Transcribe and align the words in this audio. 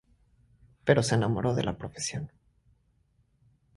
Pero 0.83 1.03
se 1.03 1.13
enamoró 1.13 1.53
de 1.53 1.61
la 1.61 1.77
profesión. 1.77 2.31